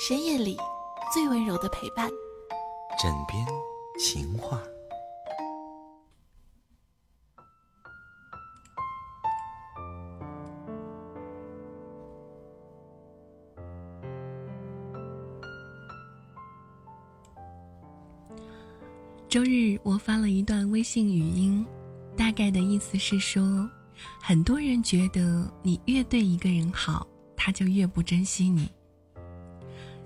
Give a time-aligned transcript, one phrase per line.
[0.00, 0.56] 深夜里
[1.12, 2.08] 最温柔的陪伴，
[3.02, 3.44] 枕边
[3.98, 4.62] 情话。
[19.28, 21.66] 周日，我发了一段微信语音，
[22.16, 23.68] 大概的意思是说，
[24.22, 27.04] 很多人觉得你越对一个人好，
[27.36, 28.70] 他就越不珍惜你。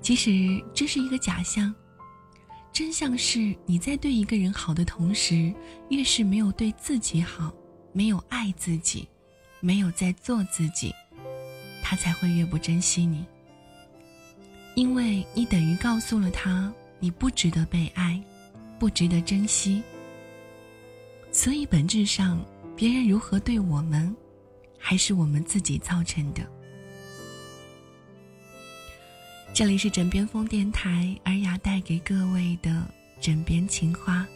[0.00, 0.30] 其实
[0.74, 1.74] 这是一个假象，
[2.72, 5.52] 真相是你在对一个人好的同时，
[5.88, 7.52] 越是没有对自己好，
[7.92, 9.08] 没有爱自己，
[9.60, 10.94] 没有在做自己，
[11.82, 13.24] 他才会越不珍惜你。
[14.74, 18.20] 因为你等于告诉了他，你不值得被爱。
[18.78, 19.82] 不值得珍惜，
[21.30, 22.42] 所以本质上，
[22.74, 24.16] 别人如何对我们，
[24.78, 26.40] 还是我们自己造成的。
[29.52, 32.82] 这里是枕边风电台，尔雅带给各位的
[33.20, 34.26] 枕边情话。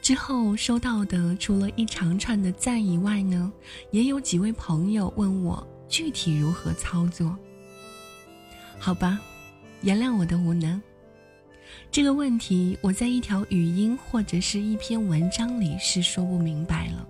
[0.00, 3.52] 之后收到的，除了一长串的赞以外呢，
[3.90, 7.36] 也有几位朋友问我具体如何操作。
[8.78, 9.20] 好吧，
[9.82, 10.80] 原谅我的无能。
[11.90, 17.06] 这个问题我在一条语音或者是一篇文章里是说不明白了，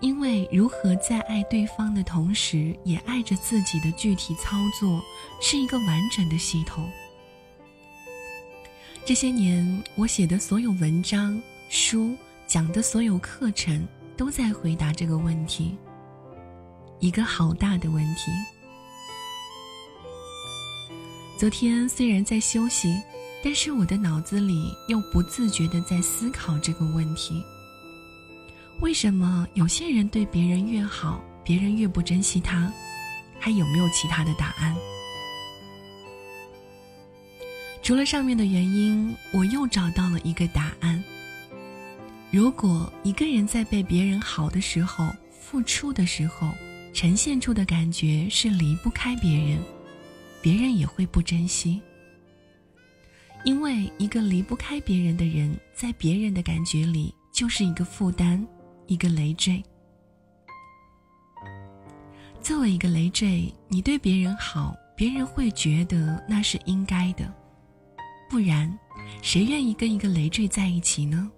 [0.00, 5.02] 因为如何在爱对方的同时也爱着自己的具体操作，
[5.40, 6.88] 是一个完整的系统。
[9.04, 11.40] 这些年我写的所有文章。
[11.70, 13.86] 书讲的所有课程
[14.16, 15.76] 都在回答这个问题，
[16.98, 18.30] 一个好大的问题。
[21.38, 23.00] 昨天虽然在休息，
[23.44, 27.40] 但是我的脑子里又不自觉的在思考这个问题：
[28.80, 32.68] 为什么有些人对别人越好，别人越不珍惜他？
[33.38, 34.74] 还有没有其他的答案？
[37.84, 41.00] 除了上面的原因，我又找到了一个答案。
[42.32, 46.50] 如果一个人在被别人好的时候、付出的时候，
[46.92, 49.62] 呈现出的感觉是离不开别人，
[50.40, 51.80] 别人也会不珍惜。
[53.44, 58.44] 因为一个离不开别人的人，在别人的感觉里就是一个负担，
[58.86, 59.62] 一个累赘。
[62.40, 67.32] 作为一个累赘，你对别人好，别人会觉得那是应该的，
[68.28, 68.76] 不然，
[69.22, 71.30] 谁愿意跟一个累赘在一起呢？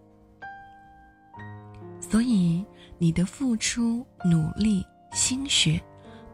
[2.00, 2.64] 所以，
[2.98, 5.80] 你的付出、努力、心血，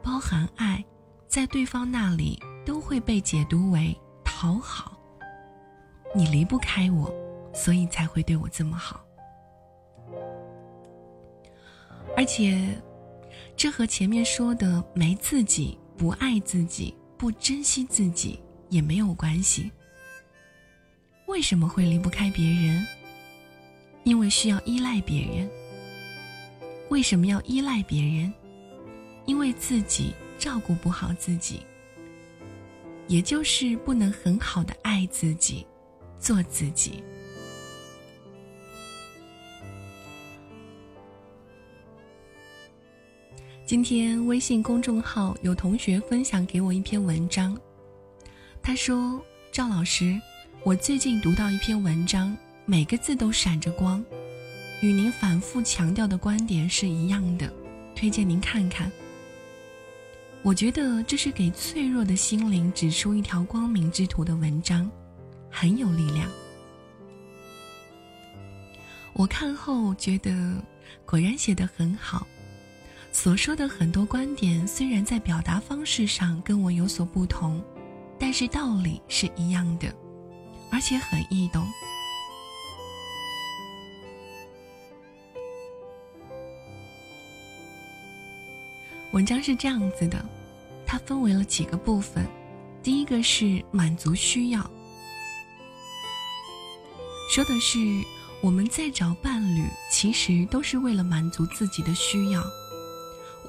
[0.03, 0.85] 包含爱，
[1.37, 4.99] 在对方那里都会被解读为讨好。
[6.15, 7.13] 你离不开我，
[7.53, 9.05] 所以才会对我这么好。
[12.17, 12.67] 而且，
[13.55, 19.71] 这和前面说的没自己、不爱自己、不珍惜自己也没有关系。
[21.27, 22.87] 为什么会离不开别人？
[24.05, 25.51] 因为需要依赖别人。
[26.89, 28.33] 为什么要依赖别人？
[29.27, 31.61] 因为自己照顾不好自己，
[33.09, 35.67] 也就是不能很好的爱自己，
[36.19, 37.03] 做自己。
[43.65, 47.59] 今天微信公众号有同学分享给我一篇文章，
[48.63, 49.21] 他说
[49.51, 50.21] ：“赵老师，
[50.63, 54.05] 我最近读到一篇文章，每个字都闪着光。”
[54.83, 57.53] 与您反复强调的观点是一样的，
[57.95, 58.93] 推荐您看看。
[60.47, 64.89] 我觉得这是给脆弱的心灵指出一条光明之途的文章，
[65.51, 66.31] 很有力量。
[69.13, 70.55] 我看后觉得，
[71.05, 72.25] 果然写得很好。
[73.11, 77.61] 所说的很多观点，虽然在表达方式上跟我有所不同，
[78.17, 79.93] 但是道理是一样的，
[80.71, 81.67] 而且很易懂。
[89.17, 90.23] 文章是这样子的，
[90.85, 92.27] 它分为了几个部分。
[92.83, 94.61] 第一个是满足需要，
[97.31, 97.79] 说的是
[98.43, 102.45] 我们在找伴侣，其实都是为了满足自己的需要。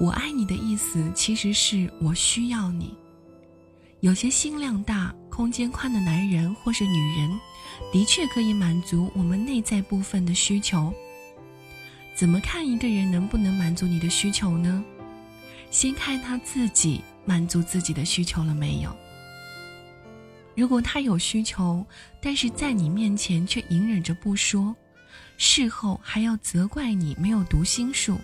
[0.00, 2.96] 我爱你的意思，其实是我需要你。
[4.00, 7.38] 有些心量大、空间宽的男人或是女人，
[7.92, 10.90] 的确可以满足我们内在部分的需求。
[12.14, 14.82] 怎么看一个人能不能满足你的需求呢？
[15.70, 18.96] 先看他自己满足自己的需求了没有。
[20.56, 21.86] 如果他有需求，
[22.20, 24.74] 但是在你面前却隐忍着不说，
[25.36, 28.18] 事后还要责怪你没有读心术，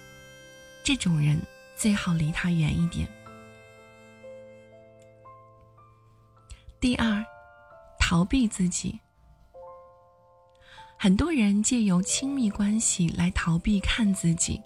[0.82, 1.41] 这种人
[1.76, 3.08] 最好离他远一点。
[6.81, 7.25] 第二，
[8.00, 8.99] 逃避自己。
[10.99, 14.61] 很多人借由亲密关系来逃避看自己，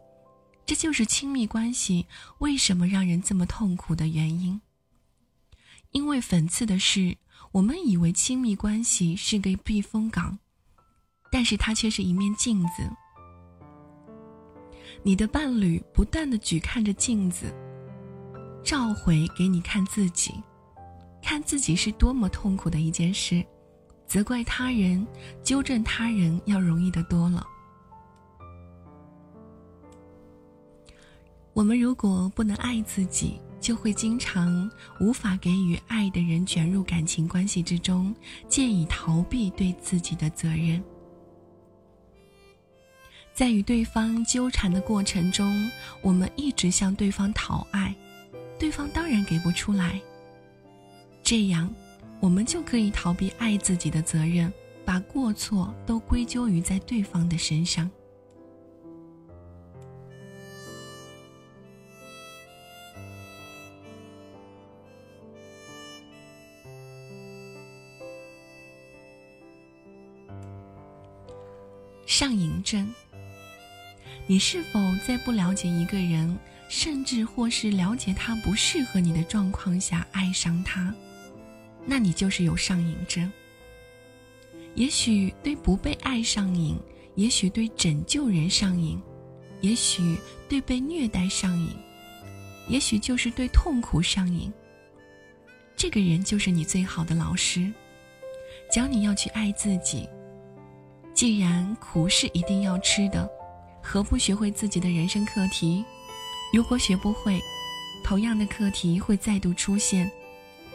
[0.69, 2.06] 这就是亲密关系
[2.38, 4.61] 为什么让人这么痛苦的原因。
[5.91, 7.19] 因为讽刺的是。
[7.53, 10.38] 我们以为亲密关系是个避风港，
[11.32, 12.87] 但是它却是一面镜子。
[15.03, 17.50] 你的伴侣不断的举看着镜子，
[18.62, 20.35] 召回给你看自己，
[21.23, 23.43] 看自己是多么痛苦的一件事，
[24.06, 25.06] 责怪他人、
[25.43, 27.47] 纠正他人要容易的多了。
[31.58, 34.70] 我们如果不能爱自己，就会经常
[35.00, 38.14] 无法给予爱的人卷入感情关系之中，
[38.49, 40.81] 借以逃避对自己的责任。
[43.34, 45.69] 在与对方纠缠的过程中，
[46.00, 47.93] 我们一直向对方讨爱，
[48.56, 50.00] 对方当然给不出来。
[51.25, 51.69] 这样，
[52.20, 54.52] 我们就可以逃避爱自己的责任，
[54.84, 57.90] 把过错都归咎于在对方的身上。
[72.19, 72.93] 上瘾症。
[74.26, 76.37] 你是否在不了解一个人，
[76.69, 80.93] 甚至或是了解他不适合你的状况下爱上他？
[81.87, 83.32] 那你就是有上瘾症。
[84.75, 86.76] 也许对不被爱上瘾，
[87.15, 89.00] 也许对拯救人上瘾，
[89.61, 90.19] 也许
[90.49, 91.71] 对被虐待上瘾，
[92.67, 94.53] 也许就是对痛苦上瘾。
[95.76, 97.73] 这个人就是你最好的老师，
[98.73, 100.09] 教你要去爱自己。
[101.19, 103.29] 既然苦是一定要吃的，
[103.82, 105.85] 何不学会自己的人生课题？
[106.53, 107.41] 如果学不会，
[108.05, 110.09] 同样的课题会再度出现，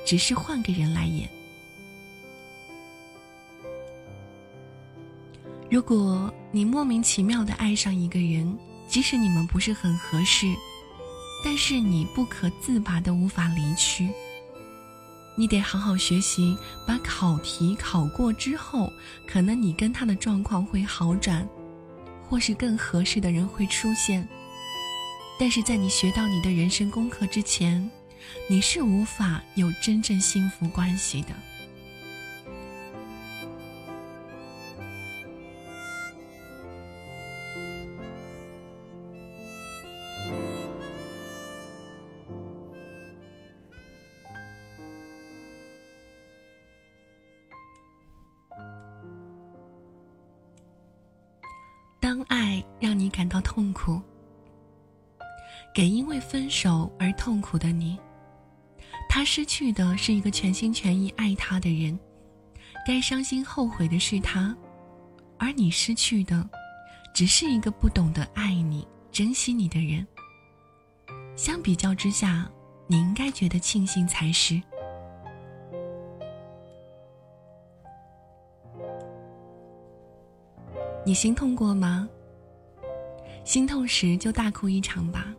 [0.06, 1.30] 只是换个人来演。
[5.72, 10.54] 如果你莫名其妙的爱上一个人，即使你们不是很合适，
[11.42, 14.10] 但是你不可自拔的无法离去。
[15.36, 18.92] 你得好好学习，把考题考过之后，
[19.28, 21.48] 可能你跟他的状况会好转，
[22.30, 24.28] 或是更合适的人会出现。
[25.40, 27.90] 但是在你学到你的人生功课之前，
[28.48, 31.30] 你是无法有真正幸福关系的。
[52.14, 54.00] 当爱让你感到痛苦，
[55.74, 57.98] 给因为分手而痛苦的你，
[59.10, 62.00] 他失去的是一个全心全意爱他的人，
[62.86, 64.56] 该伤心后悔的是他，
[65.40, 66.48] 而你失去的，
[67.16, 70.06] 只是一个不懂得爱你、珍惜你的人。
[71.36, 72.48] 相比较之下，
[72.86, 74.62] 你应该觉得庆幸才是。
[81.06, 82.08] 你心痛过吗？
[83.44, 85.34] 心痛时就大哭一场吧。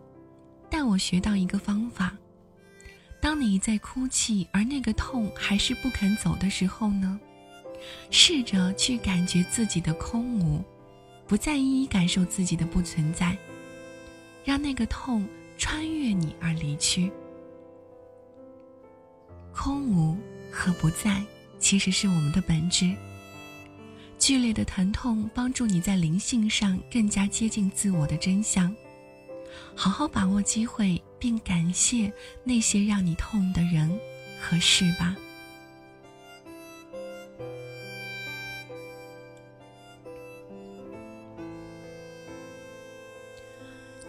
[0.68, 2.14] 但我学到一个方法：
[3.20, 7.18] 当你在哭泣，而那个痛还是不肯走的时候呢，
[8.10, 10.62] 试着去感觉自己的空无，
[11.26, 13.34] 不再一一感受自己的不存在，
[14.44, 17.10] 让那个痛穿越你而离去。
[19.54, 20.18] 空无
[20.50, 21.24] 和不在，
[21.58, 22.94] 其实是我们的本质。
[24.24, 28.74] 剧烈的疼痛帮助你在灵性上更加接近自我的真相。
[29.74, 32.10] 好好把握机会，并感谢
[32.42, 34.00] 那些让你痛的人
[34.40, 35.14] 和事吧。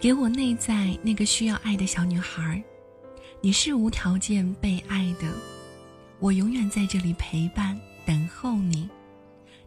[0.00, 2.64] 给我内在那个需要爱的小女孩，
[3.42, 5.30] 你是无条件被爱的，
[6.20, 8.88] 我永远在这里陪伴、等候你。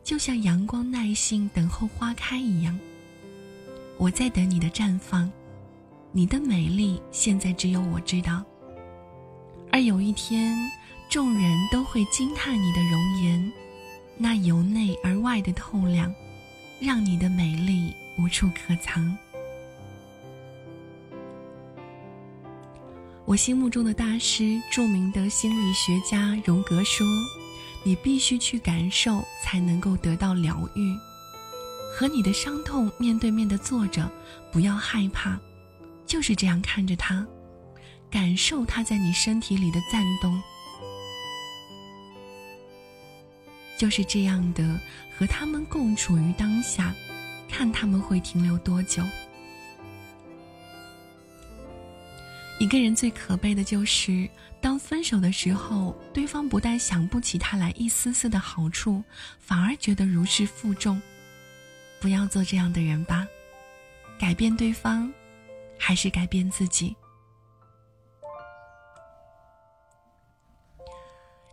[0.10, 2.76] 就像阳光耐心等候花开一样，
[4.00, 5.32] 我在等你的绽放。
[6.12, 8.44] 你的美丽现在只有我知道，
[9.72, 10.58] 而有一天，
[11.12, 13.54] 众人都会惊叹你的容颜，
[14.18, 16.12] 那由内而外的透亮，
[16.82, 19.16] 让你的美丽无处可藏。
[23.26, 27.06] 我心目中的大师，著名的心理学家荣格说。
[27.84, 30.96] 你必须去感受，才能够得到疗愈。
[31.96, 34.10] 和你的伤痛面对面的坐着，
[34.52, 35.40] 不要害怕，
[36.06, 37.26] 就是这样看着它，
[38.10, 40.42] 感受它在你身体里的颤动。
[43.78, 44.80] 就是这样的，
[45.18, 46.94] 和他们共处于当下，
[47.50, 49.02] 看他们会停留多久。
[52.60, 59.02] 一个人最可悲的就是，当分手的时候，对方不但想不起他来一丝丝的好处，
[59.40, 61.02] 反而觉得如释负重。
[62.02, 63.26] 不要做这样的人吧，
[64.20, 65.10] 改变对方，
[65.78, 66.94] 还是改变自己。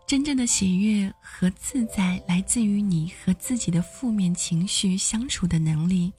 [0.09, 6.13] 真正的喜悦和自在来自于你和自己的负面情绪相处的能力，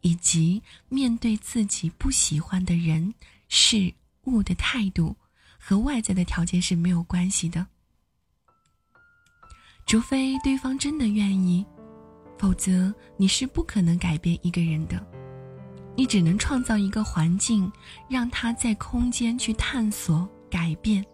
[0.00, 3.14] 以及面对自己不喜欢的人
[3.48, 3.92] 事。
[4.30, 5.16] 物的态度
[5.58, 7.66] 和外在的条件是没有关系的，
[9.86, 11.64] 除非对方真的愿意，
[12.38, 15.04] 否则你是不可能改变一个人的。
[15.96, 17.70] 你只能创造一个环境，
[18.08, 21.04] 让他在空间去探索改变。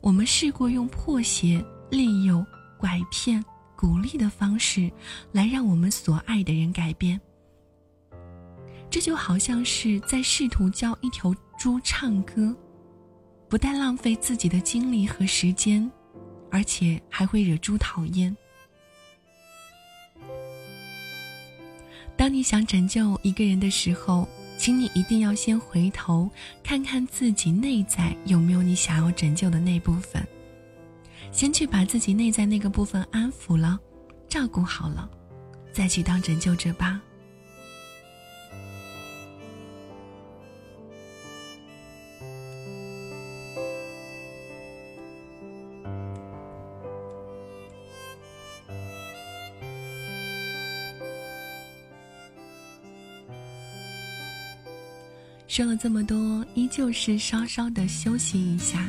[0.00, 2.44] 我们试过用破鞋、利诱、
[2.78, 3.44] 拐骗、
[3.76, 4.90] 鼓励的方式，
[5.30, 7.20] 来让我们所爱的人改变。
[8.90, 12.54] 这就好像是在试图教一条猪唱歌，
[13.48, 15.90] 不但浪费自己的精力和时间，
[16.50, 18.34] 而且还会惹猪讨厌。
[22.16, 24.26] 当你想拯救一个人的时候，
[24.56, 26.30] 请你一定要先回头
[26.64, 30.26] 看看自己内在有没有你想要拯救的那部分，
[31.30, 33.78] 先去把自己内在那个部分安抚了、
[34.26, 35.10] 照顾好了，
[35.72, 37.02] 再去当拯救者吧。
[55.56, 58.86] 说了这么多，依旧是稍稍的休息一下，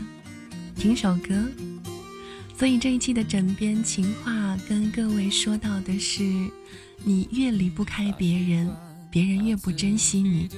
[0.76, 1.34] 听首歌。
[2.58, 6.26] 所以这一期的枕边情话跟各位说到的是：
[7.06, 8.70] 你越离不开别人，
[9.10, 10.50] 别人越不珍惜你。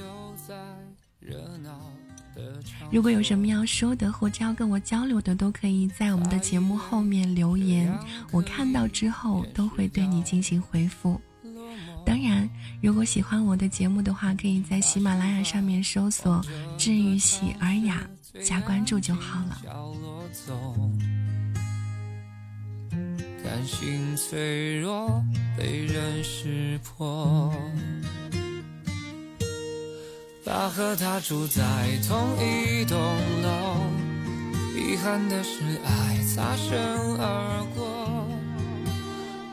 [2.90, 7.96] 如果有什么要说的，或者要跟我交流的，都可以在我们的节目后面留言，
[8.32, 11.20] 我看到之后都会对你进行回复。
[12.10, 12.50] 当然，
[12.82, 16.44] 如果喜欢我的节目的话，可以在喜马拉雅上面搜索
[16.76, 18.04] “治愈喜尔雅”
[18.44, 19.62] 加关注就好了。
[23.44, 25.22] 感性脆弱，
[25.56, 27.54] 被人识破。
[30.44, 31.62] 他和她住在
[32.08, 32.98] 同一栋
[33.40, 33.84] 楼，
[34.76, 36.76] 遗憾的是爱擦身
[37.20, 37.99] 而过。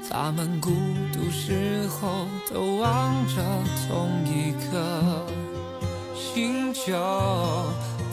[0.09, 0.71] 他们孤
[1.13, 3.43] 独时候都望着
[3.87, 5.25] 同一颗
[6.15, 6.93] 星球，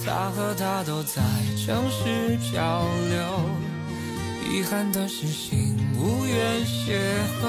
[0.04, 1.22] 他和她都在
[1.56, 3.40] 城市漂流，
[4.50, 6.98] 遗憾的是心无缘邂
[7.40, 7.46] 逅。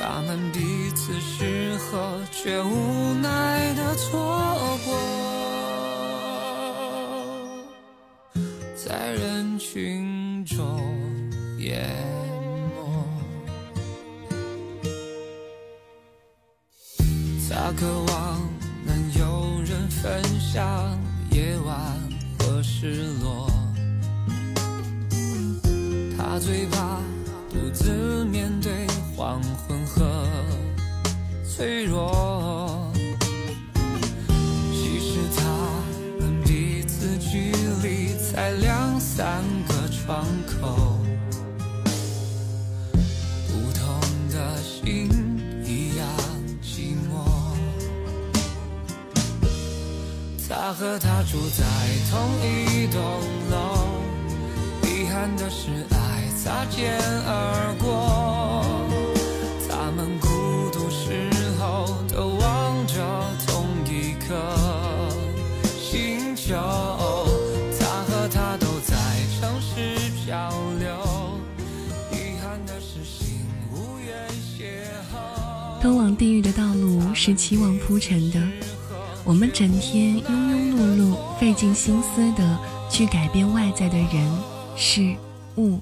[0.00, 4.94] 他们彼此适合，却无奈的错过，
[8.76, 10.80] 在人群中
[11.58, 11.82] 也。
[17.68, 18.40] 他渴望
[18.82, 20.98] 能有人分享
[21.30, 21.76] 夜晚
[22.38, 23.50] 和失落，
[26.16, 26.98] 他最怕
[27.50, 30.26] 独自面对黄昏和
[31.44, 32.90] 脆弱。
[34.72, 35.42] 其实他
[36.18, 37.52] 们彼此距
[37.86, 40.97] 离才两三个窗口。
[50.68, 51.64] 他和她住在
[52.10, 53.00] 同一栋
[53.50, 53.88] 楼，
[54.82, 56.94] 遗憾的是爱擦肩
[57.24, 58.62] 而过。
[59.66, 62.94] 他们孤独时候都望着
[63.46, 64.36] 同一颗
[65.80, 66.54] 星球。
[67.80, 68.94] 他和她都在
[69.40, 71.40] 城市漂流，
[72.12, 73.40] 遗憾的是心
[73.72, 74.84] 无缘邂
[75.14, 75.80] 逅。
[75.80, 78.38] 通往地狱的道路是期望铺成的。
[79.28, 82.58] 我们整天庸庸碌碌，费尽心思的
[82.90, 84.38] 去改变外在的人
[84.74, 85.14] 事
[85.58, 85.78] 物，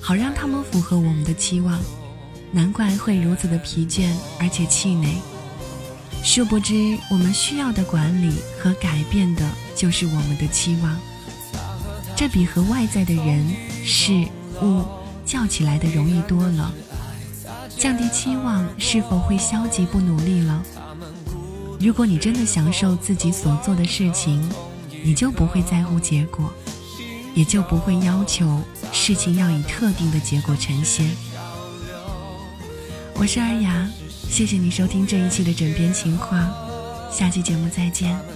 [0.00, 1.78] 好让他们符合我们的期望，
[2.50, 5.08] 难怪会如此的疲倦而且气馁。
[6.24, 10.98] 殊不知，我们需要的管理和改变的就是我们的期望，
[12.16, 13.54] 这比和外在的人
[13.84, 14.26] 事
[14.60, 14.82] 物
[15.24, 16.74] 较起来的容易多了。
[17.78, 20.60] 降低期望，是否会消极不努力了？
[21.80, 24.42] 如果你真的享受自己所做的事情，
[25.04, 26.50] 你就不会在乎结果，
[27.34, 31.10] 也就不会要求事情要以特定的结果呈现。
[33.16, 33.88] 我是二雅，
[34.28, 36.50] 谢谢你收听这一期的枕边情话，
[37.12, 38.33] 下期节目再见。